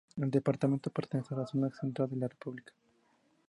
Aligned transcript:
El 0.17 0.31
departamento 0.31 0.89
pertenece 0.89 1.35
a 1.35 1.37
la 1.37 1.45
zona 1.45 1.69
central 1.69 2.09
de 2.09 2.15
la 2.15 2.27
república. 2.27 2.73